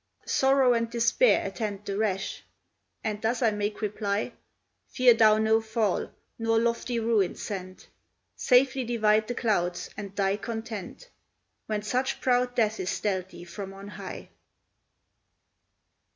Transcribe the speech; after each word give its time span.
sorrow 0.25 0.73
and 0.73 0.89
despair 0.89 1.45
Attend 1.45 1.85
the 1.85 1.95
rash." 1.95 2.41
and 3.03 3.21
thus 3.21 3.43
I 3.43 3.51
make 3.51 3.81
reply: 3.83 4.33
"Fear 4.87 5.13
thou 5.13 5.37
no 5.37 5.61
fall, 5.61 6.09
nor 6.39 6.57
lofty 6.57 6.99
ruin 6.99 7.35
sent; 7.35 7.87
Safely 8.35 8.83
divide 8.83 9.27
the 9.27 9.35
clouds, 9.35 9.91
and 9.95 10.15
die 10.15 10.37
content, 10.37 11.11
When 11.67 11.83
such 11.83 12.19
proud 12.19 12.55
death 12.55 12.79
is 12.79 12.99
dealt 12.99 13.29
thee 13.29 13.43
from 13.43 13.75
on 13.75 13.89
high." 13.89 14.29